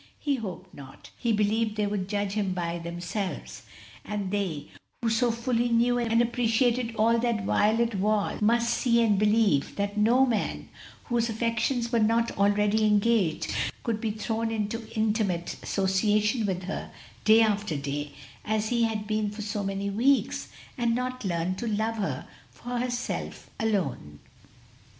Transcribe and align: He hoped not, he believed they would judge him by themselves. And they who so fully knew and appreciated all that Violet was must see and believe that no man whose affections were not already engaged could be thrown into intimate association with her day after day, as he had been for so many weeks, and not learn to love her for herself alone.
He 0.17 0.37
hoped 0.37 0.73
not, 0.73 1.11
he 1.15 1.31
believed 1.31 1.75
they 1.77 1.85
would 1.85 2.09
judge 2.09 2.31
him 2.31 2.55
by 2.55 2.79
themselves. 2.79 3.61
And 4.03 4.31
they 4.31 4.69
who 5.03 5.11
so 5.11 5.29
fully 5.29 5.69
knew 5.69 5.99
and 5.99 6.23
appreciated 6.23 6.95
all 6.95 7.19
that 7.19 7.43
Violet 7.45 7.93
was 7.93 8.41
must 8.41 8.73
see 8.75 8.99
and 9.03 9.19
believe 9.19 9.75
that 9.75 9.99
no 9.99 10.25
man 10.25 10.69
whose 11.03 11.29
affections 11.29 11.91
were 11.91 11.99
not 11.99 12.31
already 12.39 12.83
engaged 12.83 13.53
could 13.83 14.01
be 14.01 14.09
thrown 14.09 14.49
into 14.49 14.91
intimate 14.97 15.57
association 15.61 16.47
with 16.47 16.63
her 16.63 16.91
day 17.23 17.41
after 17.41 17.77
day, 17.77 18.11
as 18.43 18.69
he 18.69 18.85
had 18.85 19.05
been 19.05 19.29
for 19.29 19.43
so 19.43 19.61
many 19.63 19.91
weeks, 19.91 20.47
and 20.79 20.95
not 20.95 21.23
learn 21.23 21.53
to 21.57 21.67
love 21.67 21.97
her 21.97 22.27
for 22.49 22.79
herself 22.79 23.51
alone. 23.59 24.17